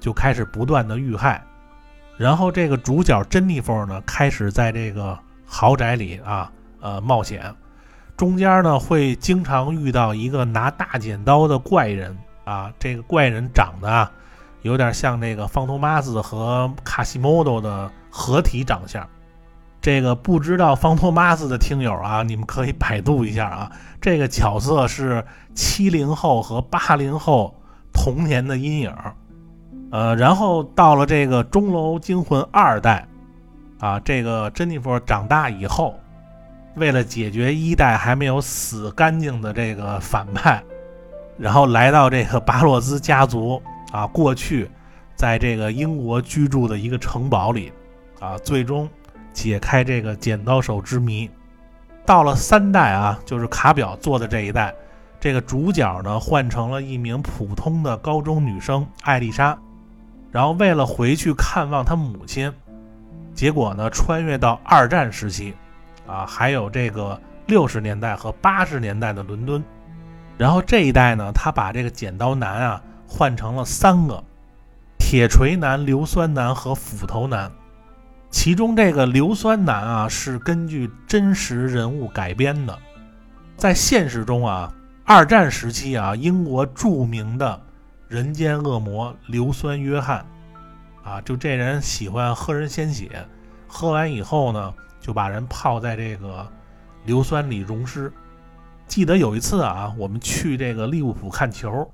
[0.00, 1.44] 就开始不断的遇害。
[2.16, 7.54] 然后这个主角珍妮佛呢，开始在这个豪宅里啊，呃，冒险。
[8.20, 12.70] 中间呢，会经常遇到一个拿大剪刀的怪人啊。
[12.78, 14.12] 这个怪人长得啊，
[14.60, 19.08] 有点像那个方托马斯和卡西莫多的合体长相。
[19.80, 23.72] 这个不知道方托马斯的听友啊，你们可以百度一下啊。
[24.02, 27.54] 这个角色是七零后和八零后
[27.90, 28.94] 童年的阴影。
[29.90, 33.08] 呃，然后到了这个钟楼惊魂二代，
[33.78, 35.98] 啊，这个珍妮佛长大以后，
[36.80, 40.62] 为了解决一代还没有死干净的这个反派，
[41.38, 43.62] 然后来到这个巴洛兹家族
[43.92, 44.68] 啊，过去
[45.14, 47.70] 在这个英国居住的一个城堡里，
[48.18, 48.88] 啊，最终
[49.32, 51.30] 解开这个剪刀手之谜。
[52.06, 54.74] 到了三代啊，就是卡表做的这一代，
[55.20, 59.56] 这个主角呢换成了一名普通的高中女生艾丽莎。
[60.32, 62.50] 然后为了回去看望他母亲，
[63.34, 65.54] 结果呢，穿越到二战时期，
[66.10, 69.62] 啊，还有这个六十年代和八十年代的伦敦。
[70.36, 74.22] 然后这一代呢，他把这个剪刀男啊换成了三个：
[74.98, 77.50] 铁锤男、硫酸男和斧头男。
[78.30, 82.78] 其中这个硫酸男啊是根据真实人物改编的，
[83.56, 84.72] 在现实中啊，
[85.04, 87.60] 二战时期啊，英国著名的。
[88.08, 90.26] 人间恶魔硫酸约翰，
[91.04, 93.24] 啊，就这人喜欢喝人鲜血，
[93.68, 94.74] 喝完以后呢，
[95.10, 96.46] 就把人泡在这个
[97.04, 98.12] 硫酸里溶尸。
[98.86, 101.90] 记得有一次啊，我们去这个利物浦看球，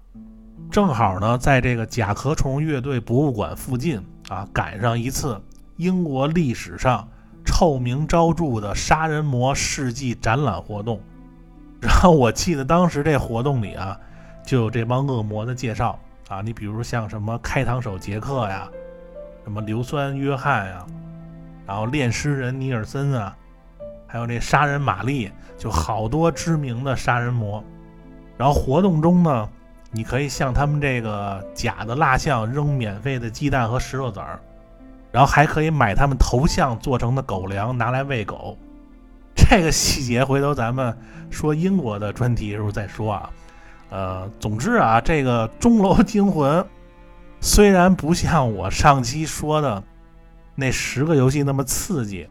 [0.71, 5.41] 正好呢，在这个甲壳虫乐队博物馆附近啊，赶上一次
[5.79, 7.09] 英国历史上
[7.43, 11.01] 臭名昭著的杀人魔事迹展览活动。
[11.81, 13.99] 然后我记得当时这活动里啊，
[14.45, 15.99] 就有这帮恶魔的介绍。
[16.29, 18.69] 啊，你比如像什么开膛手杰克呀，
[19.45, 20.85] 什么硫酸约翰呀，
[21.67, 23.37] 然后炼尸人尼尔森啊，
[24.07, 27.63] 还有这杀人玛丽，就好多知名的杀人魔。
[28.39, 29.49] 然后活动中呢，
[29.91, 34.39] 你可以向他们这个假的蜡像扔免费的鸡蛋和石头子儿，
[35.11, 38.57] 然后还可以买他们头像做成的狗粮拿来喂狗。
[39.35, 40.97] 这个细节回头咱们
[41.31, 43.31] 说英国的专题时候再说啊。
[43.89, 46.61] 呃，总之啊，这个《钟楼惊魂》
[47.41, 49.83] 虽然不像我上期说的
[50.57, 52.29] 那十个游戏那么刺激，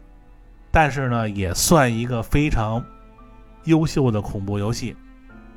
[0.70, 2.84] 但是呢，也算一个非常
[3.64, 4.94] 优秀的恐怖游戏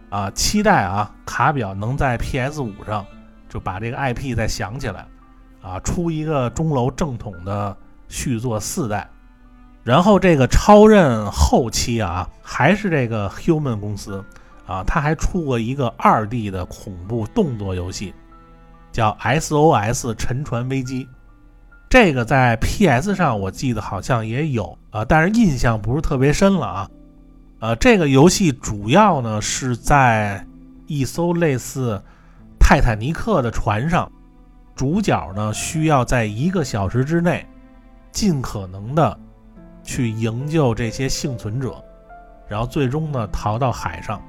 [0.10, 0.32] 啊！
[0.32, 3.06] 期待啊，卡表能在 PS 五上
[3.50, 5.06] 就把这个 IP 再想起来
[5.62, 7.76] 啊，出一个钟楼正统的
[8.08, 9.10] 续作四代，
[9.84, 14.24] 然后这个超任后期啊，还是这个 Human 公司。
[14.68, 18.14] 啊，他还出过一个二 D 的恐怖动作游戏，
[18.92, 21.10] 叫 SOS 沉船危机。
[21.90, 26.90] 这个在 PS 上我记得好像也有啊，但是印象不是特别深了啊。
[27.60, 30.46] 呃，这个游戏主要呢是在
[30.86, 32.02] 一艘类似
[32.60, 34.10] 泰坦尼克的船上，
[34.76, 37.44] 主角呢需要在一个小时之内
[38.12, 39.20] 尽可能的
[39.84, 41.84] 去营救这些幸存者，
[42.48, 44.22] 然后最终呢逃到海上。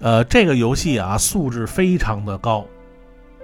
[0.00, 2.64] 呃，这个游戏啊，素质非常的高，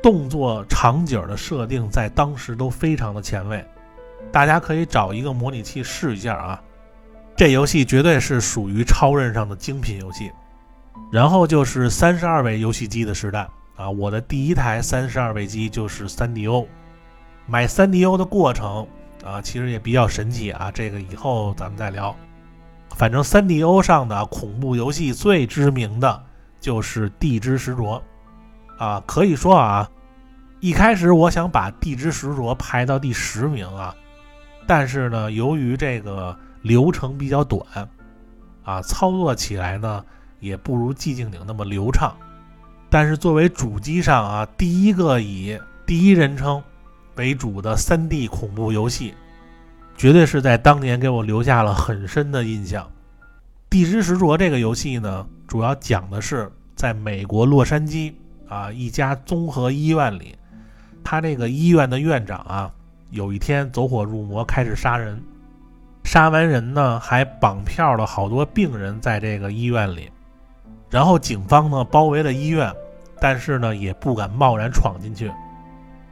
[0.03, 3.65] 动作场景的设定在当时都非常的前卫，
[4.33, 6.63] 大家可以找一个模拟器试一下啊。
[7.37, 10.31] 这游戏绝对是属于超任上的精品游戏。
[11.11, 16.67] 然后就是三十二位游戏机的时代啊，我的第一台三十二位机就是 3DO。
[17.47, 18.87] 买 3DO 的过程
[19.25, 22.15] 啊，其实也比较神奇啊，这个以后咱们再聊。
[22.97, 26.25] 反正 3DO 上的恐怖游戏最知名的。
[26.61, 27.83] 就是《地之实着》，
[28.79, 29.89] 啊，可以说啊，
[30.61, 33.95] 一开始我想把《地之实着》排到第十名啊，
[34.67, 37.63] 但是呢，由于这个流程比较短，
[38.65, 40.05] 啊，操作起来呢
[40.41, 42.17] 也不如《寂静岭》那么流畅。
[42.91, 46.63] 但是作为主机上啊第一个以第一人称
[47.17, 49.15] 为主的 3D 恐怖游戏，
[49.97, 52.85] 绝对是在当年给我留下了很深的印象。
[53.71, 55.27] 《地之实着》这个游戏呢。
[55.49, 58.11] 主要讲的是在美国洛杉矶
[58.53, 60.37] 啊一家综合医院里，
[61.03, 62.71] 他这个医院的院长啊，
[63.09, 65.19] 有一天走火入魔，开始杀人，
[66.05, 70.11] 杀完人呢还绑票了好多病人在这个医院里，
[70.91, 72.71] 然后警方呢包围了医院，
[73.19, 75.33] 但是呢也不敢贸然闯进去。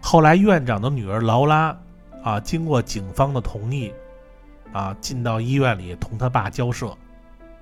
[0.01, 1.77] 后来院长的女儿劳拉
[2.23, 3.93] 啊，经过警方的同意
[4.73, 6.97] 啊，进到医院里同他爸交涉。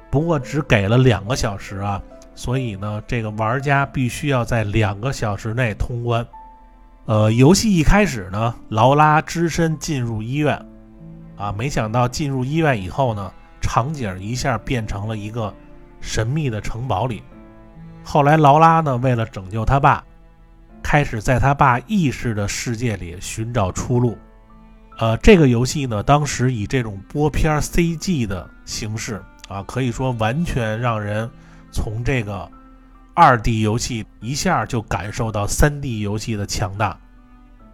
[0.08, 2.00] 不过只给了两个小时啊，
[2.38, 6.24] 所以呢，这个玩家必须要在两个小时内通关。
[7.06, 10.56] 呃，游戏一开始呢，劳拉只身进入医院，
[11.36, 15.52] 啊，没想到进入医院以后呢，场景一下变成了一个
[16.00, 17.24] 神秘的城堡里。
[18.04, 20.04] 后来劳拉呢，为了拯救他爸，
[20.80, 24.16] 开始在他爸意识的世界里寻找出路。
[24.98, 31.28] 呃，这个游戏呢，当时以这种播片 CG 的形式啊，可以说完全让人
[31.72, 32.50] 从这个
[33.14, 36.98] 二 D 游戏一下就感受到三 D 游戏的强大。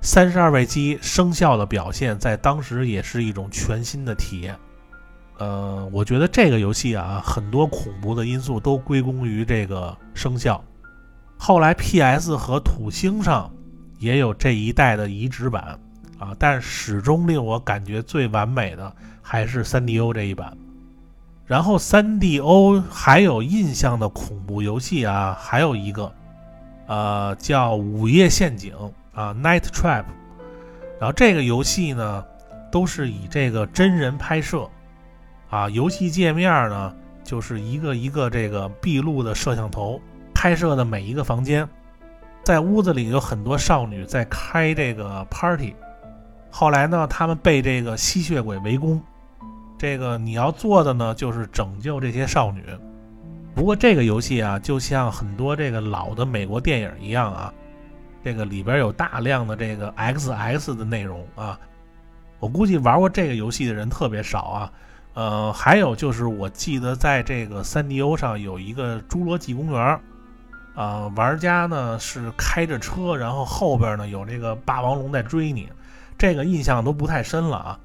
[0.01, 4.57] 三十二位机生效的表现，在当时也是一种全新的体验。
[5.39, 10.63] 呃，我觉得这个游戏啊，很多恐怖的因素都归功于这个生效。
[11.39, 13.51] 后来 PS 和土星上
[13.99, 15.79] 也有这一代的移植版。
[16.17, 16.35] 啊！
[16.39, 20.57] 但始终令我感觉最完美的还是 3DO 这一版。
[21.47, 26.13] 然后 3DO 还有印象的恐怖游戏啊，还有一个，
[26.87, 28.73] 呃，叫《午夜陷阱》
[29.19, 30.03] 啊，《Night Trap》。
[30.99, 32.25] 然后这个游戏呢，
[32.73, 34.69] 都是以这个真人拍摄，
[35.51, 40.01] 啊，游戏界面呢就是一个一个这个闭路的摄像头
[40.33, 41.69] 拍摄的每一个房间，
[42.43, 45.75] 在屋子里有很多少女在开这个 party。
[46.51, 49.03] 后来呢，他们被这个吸血鬼围攻，
[49.77, 52.65] 这个你要做的呢，就是拯救这些少女。
[53.55, 57.53] 不过这个游戏啊，就像很多这个老的美国电影一样啊，
[58.25, 61.59] 这个里边有大量的这个 XX 的内容啊。
[62.41, 64.73] 我估计玩过这个游戏的人特别少啊。
[65.15, 70.01] 呃，还有就是我记得在这个 3DO 上有一个侏罗纪公园，
[70.75, 75.69] 啊，玩家呢是开着车，然后后边呢有这个霸王龙在追你。
[76.19, 77.79] 这个印象都不太深了啊，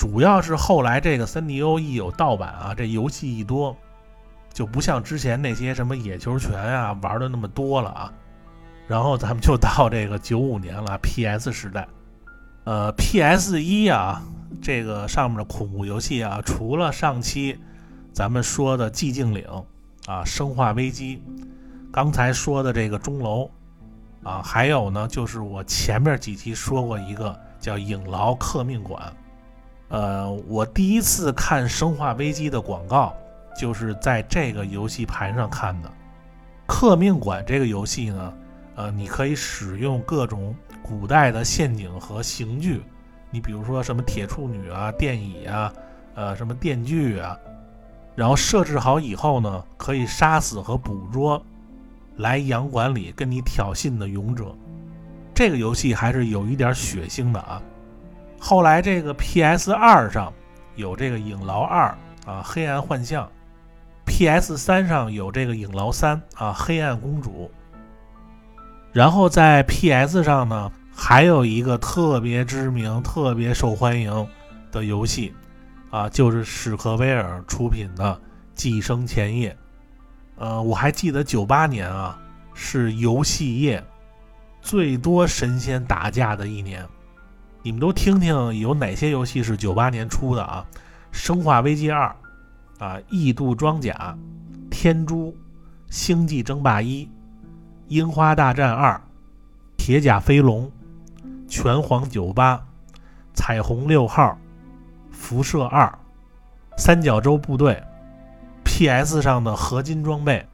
[0.00, 3.76] 主要是后来这个三 D O 一有盗版啊，这游戏一多，
[4.50, 8.12] 就不像之前那些什么野球拳啊玩的那么多了啊。
[8.88, 11.86] 然后咱们就到这个九五年了，PS 时代，
[12.64, 14.22] 呃，PS 一啊，
[14.62, 17.60] 这个上面的恐怖游戏啊，除了上期
[18.10, 19.44] 咱们说的寂静岭
[20.06, 21.22] 啊、生化危机，
[21.92, 23.50] 刚才说的这个钟楼
[24.22, 27.38] 啊，还有呢，就是我前面几期说过一个。
[27.60, 29.14] 叫影牢克命馆，
[29.90, 33.12] 呃，我第一次看《生化危机》的广告，
[33.58, 35.92] 就是在这个游戏盘上看的。
[36.66, 38.34] 克命馆这个游戏呢，
[38.76, 42.82] 呃，你可以使用各种古代的陷阱和刑具，
[43.32, 45.72] 你比如说什么铁处女啊、电椅啊、
[46.14, 47.36] 呃什么电锯啊，
[48.14, 51.42] 然后设置好以后呢，可以杀死和捕捉
[52.18, 54.54] 来洋馆里跟你挑衅的勇者。
[55.34, 57.60] 这个游戏还是有一点血腥的啊。
[58.40, 60.32] 后来这个 PS 二上
[60.74, 63.30] 有这个影牢二啊，黑暗幻象
[64.06, 67.50] ；PS 三上有这个影牢三啊，黑暗公主。
[68.92, 74.26] 然后在 PS 上呢，还有一个特别知名、特别受欢迎
[74.72, 75.34] 的游戏
[75.90, 78.14] 啊，就是史克威尔出品的
[78.54, 79.50] 《寄生前夜》。
[80.38, 82.18] 呃，我还记得九八年啊，
[82.54, 83.84] 是游戏业。
[84.62, 86.86] 最多神仙打架的一年，
[87.62, 90.64] 你们都听听有哪些游戏是九八年出的啊？
[91.12, 92.14] 生化危机二，
[92.78, 94.16] 啊，异度装甲，
[94.70, 95.34] 天珠，
[95.90, 97.08] 星际争霸一，
[97.88, 98.98] 樱花大战二，
[99.76, 100.70] 铁甲飞龙，
[101.48, 102.62] 拳皇九八，
[103.34, 104.38] 彩虹六号，
[105.10, 105.92] 辐射二，
[106.78, 107.82] 三角洲部队
[108.64, 110.46] ，PS 上的合金装备，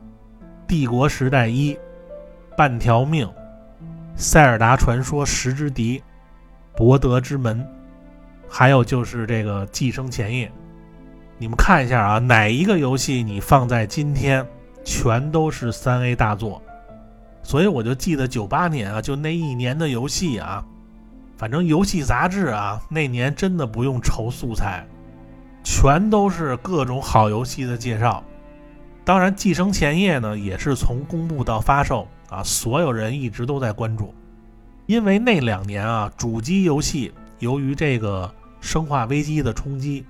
[0.67, 1.79] 帝国时代一，
[2.57, 3.31] 半条命。
[4.17, 6.03] 塞尔达传说十之敌，
[6.77, 7.67] 博德之门，
[8.47, 10.53] 还有就是这个寄生前夜，
[11.39, 14.47] 你们看一下啊，哪一个游戏你放在今天，
[14.85, 16.63] 全都是三 A 大作。
[17.43, 20.63] 所以我就记得九八年啊，就那一年的游戏啊，
[21.39, 24.87] 反正游戏杂志啊，那年真的不用愁素材，
[25.65, 28.23] 全都是各种好游戏的介绍。
[29.03, 32.07] 当然，寄生前夜呢，也是从公布到发售。
[32.29, 34.13] 啊，所有人一直都在关注，
[34.87, 38.33] 因为那两年啊，主机游戏由于这个
[38.67, 40.07] 《生化危机》的冲击，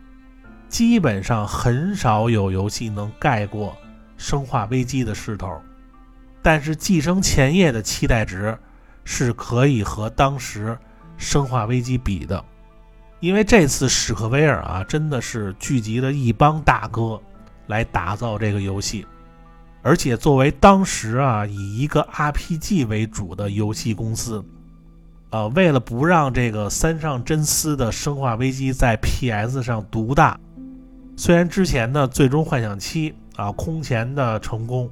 [0.69, 3.71] 基本上很少有游戏能盖过
[4.19, 5.51] 《生化危机》的势头。
[6.43, 8.57] 但是《寄生前夜》的期待值
[9.03, 10.69] 是可以和当时
[11.17, 12.45] 《生化危机》比的，
[13.21, 17.19] 因为这次史克威尔啊，真的是聚集了一帮大哥
[17.67, 19.07] 来打造这个游戏。
[19.83, 24.45] 而且作为当时啊以一个 RPG 为主的游戏公司，
[25.31, 30.39] 呃，为了不让这个三上真司的《生化危机》在 PS 上独大，
[31.17, 34.89] 虽然之前的《最终幻想七》啊空前的成功，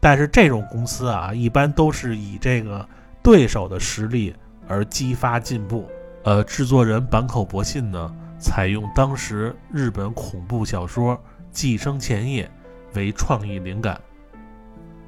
[0.00, 2.88] 但是这种公司啊，一般都是以这个
[3.22, 4.34] 对手的实力
[4.66, 5.86] 而激发进步。
[6.24, 11.14] 呃，制作人坂口博信呢，采用当时日本恐怖小说
[11.50, 12.50] 《寄生前夜》
[12.96, 14.00] 为创意灵感，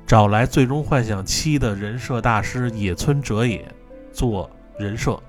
[0.06, 3.66] 找来《最终幻想七》的人设大师野村哲也
[4.12, 5.20] 做人设。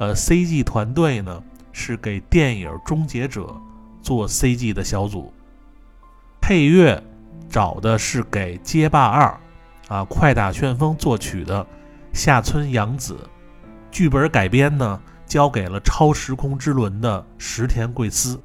[0.00, 1.42] 呃，CG 团队呢
[1.72, 3.42] 是给电影《终结者》
[4.00, 5.32] 做 CG 的小组，
[6.40, 7.02] 配乐
[7.48, 9.40] 找的是给《街霸二》
[9.94, 11.66] 啊快打旋风作曲的
[12.12, 13.18] 下村洋子，
[13.90, 15.00] 剧本改编呢。
[15.24, 18.38] 交给了超时空之轮的石田贵司，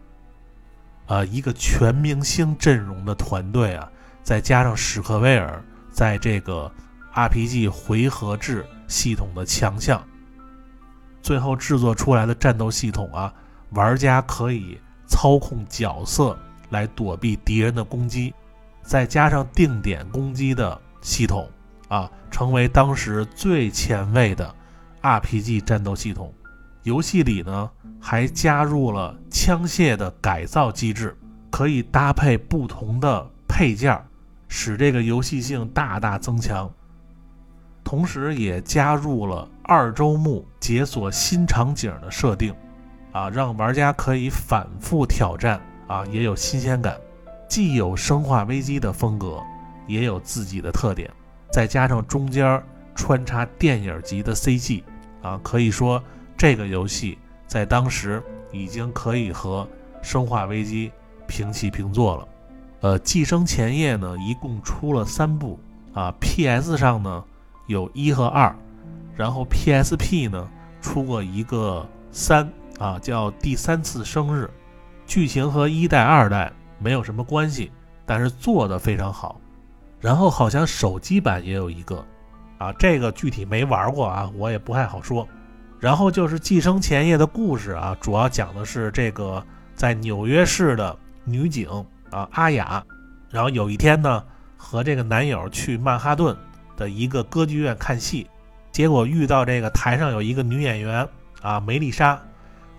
[1.05, 3.91] 啊，一个全明星阵容的团队啊，
[4.23, 5.61] 再加上史克威尔
[5.91, 6.71] 在这个
[7.17, 10.03] RPG 回合制系统的强项，
[11.23, 13.33] 最后制作出来的战斗系统啊，
[13.71, 16.37] 玩家可以操控角色
[16.69, 18.35] 来躲避敌人的攻击，
[18.83, 21.49] 再加上定点攻击的系统
[21.87, 24.53] 啊，成为当时最前卫的
[25.01, 26.31] RPG 战斗系统。
[26.83, 31.17] 游戏里呢，还加入了枪械的改造机制，
[31.49, 33.99] 可以搭配不同的配件，
[34.47, 36.71] 使这个游戏性大大增强。
[37.87, 42.53] 同时，也加入了二周目解锁新场景的设定，
[43.13, 46.97] 啊，让玩家可以反复挑战，啊，也有新鲜感。
[47.47, 49.41] 既有生化危机的风格，
[49.87, 51.09] 也有自己的特点，
[51.49, 52.61] 再加上中间
[52.93, 54.83] 穿插电影级的 CG，
[55.21, 56.03] 啊，可以说。
[56.35, 57.17] 这个游戏
[57.47, 58.21] 在当时
[58.51, 59.63] 已经可以和
[60.05, 60.89] 《生化危机》
[61.25, 62.27] 平起平坐了。
[62.81, 65.57] 呃，《寄生前夜》呢，一共出了三部
[65.93, 66.13] 啊。
[66.19, 67.23] PS 上呢
[67.67, 68.53] 有一和二，
[69.15, 70.49] 然后 PSP 呢
[70.81, 72.49] 出过一个三
[72.79, 74.45] 啊，叫《第三次生日》。
[75.05, 77.71] 剧情和一代、二代没有什么关系，
[78.05, 79.39] 但是做的非常好。
[80.01, 82.03] 然后好像手机版也有一个
[82.57, 85.27] 啊，这个具体没玩过啊，我也不太好说。
[85.79, 89.43] 然后就是《寄生前夜》的故事啊，主要讲的是这个
[89.75, 91.67] 在纽约市的女警
[92.09, 92.83] 啊阿雅，
[93.29, 94.23] 然后有一天呢
[94.55, 96.35] 和这个男友去曼哈顿
[96.77, 98.29] 的一个歌剧院看戏，
[98.71, 101.05] 结果遇到这个台上有一个女演员
[101.41, 102.17] 啊梅丽莎，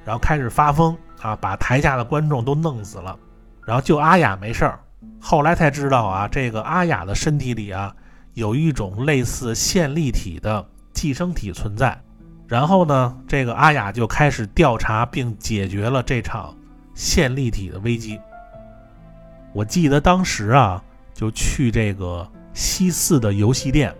[0.04, 3.18] 然后开始发疯啊，把台下的观众都弄死了，
[3.66, 4.80] 然后就阿雅没事儿。
[5.20, 7.94] 后来才知道啊，这个阿雅的身体里啊
[8.34, 12.00] 有一种类似线粒体的寄生体存在。
[12.46, 16.56] 然后呢，这个阿雅就开始调查并解决了这场
[16.94, 18.18] 线粒体的危机。
[19.52, 20.82] 我记得当时啊，
[21.12, 22.26] 就去这个
[22.58, 23.94] 西四的游戏店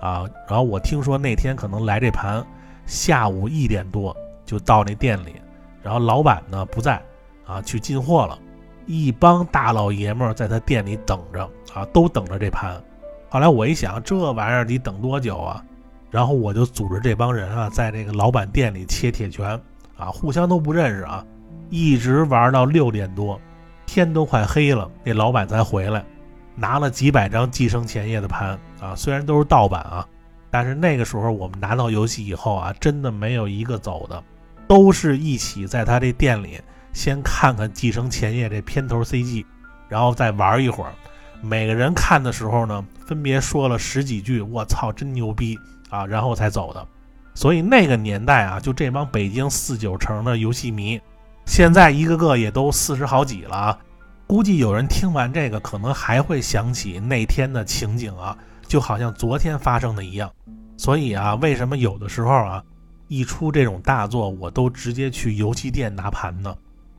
[0.00, 2.46] 啊，然后我听说那天可能来这盘，
[2.86, 5.34] 下午一点多就到那店里，
[5.82, 7.02] 然后老板呢不在
[7.44, 8.38] 啊，去进货了，
[8.86, 11.42] 一帮大老爷们在他店里等着
[11.74, 12.80] 啊，都等着这盘。
[13.28, 15.60] 后来我一想，这玩意儿得等多久啊？
[16.08, 19.60] 然后我就组织这帮人啊，在这个老板店里切铁拳
[19.96, 21.26] 啊，互相都不认识啊，
[21.70, 23.40] 一直玩到六点多，
[23.84, 26.04] 天都快黑了，那老板才回来，
[26.56, 30.04] 拿了几百张《寄生前夜》的盘啊，虽然都是盗版啊，
[30.50, 34.20] 但是那个时候我们拿到游戏以后啊，真的没有一个走的，
[34.66, 36.60] 都是一起在他这店里
[36.92, 39.44] 先看看《寄生前夜》这片头 CG，
[39.88, 40.92] 然后再玩一会儿。
[41.42, 45.56] 每个人看的时候呢，分别说了十几句“我操，真牛逼”。
[45.88, 46.84] 啊，然后才走的，
[47.32, 51.00] 所以那个年代啊，就这帮北京四九城的游戏迷，
[51.44, 53.78] 现在一个个也都四十好几了啊。
[54.26, 60.30] 估计有人听完这个，可能还会想起那天的情景啊，就好像昨天发生的一样。
[60.76, 62.62] 所以啊，为什么有的时候啊，
[63.06, 66.54] 一出这种大作，我都直接去游戏店拿盘呢？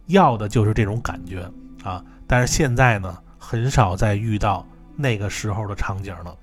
[0.05, 1.45] 要的就是这种感觉
[1.83, 2.01] 啊。
[2.25, 4.65] 但是现在呢，很少再遇到
[4.95, 6.35] 那个时候的场景了。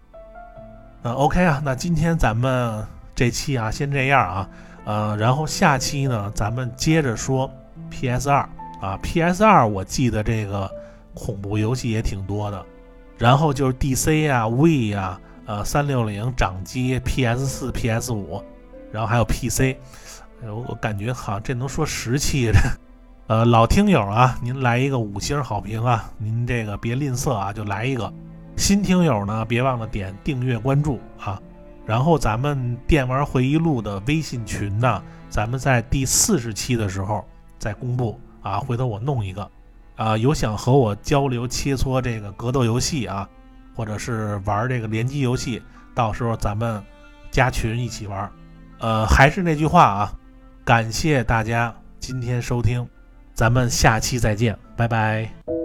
[1.03, 4.49] 嗯，OK 啊，那今天咱们这期啊，先这样啊，
[4.85, 7.51] 呃，然后下期呢，咱们接着说
[7.91, 8.47] PS 二
[8.85, 10.71] 啊，PS 二我记得这个
[11.15, 12.67] 恐怖游戏也挺多的，
[13.17, 18.43] 然后就是 DC 啊、V 啊、呃、三六零掌机、PS 四、PS 五，
[18.93, 19.77] 然后还有 PC，
[20.43, 22.59] 我我感觉好像这能说十期这，
[23.29, 28.13] 呃，老听友啊，您来一个五星好评啊，您这个别吝啬啊，就来一个。
[28.57, 31.41] 新听友呢，别忘了点订阅关注啊！
[31.85, 37.25] 然后咱们电玩回忆录的微信群呢，咱们在第四十期的时候
[37.59, 38.61] 再公布啊。
[38.61, 39.51] 回头我弄一个
[39.97, 43.29] 啊，有想和我交流切磋这个格斗游戏啊，
[43.75, 45.61] 或者是玩这个联机游戏，
[45.93, 46.81] 到时候咱们
[47.33, 48.31] 加群一起玩。
[48.79, 50.13] 呃，还是那句话啊，
[50.65, 52.87] 感谢大家今天收听，
[53.35, 55.64] 咱们下期再见，拜拜。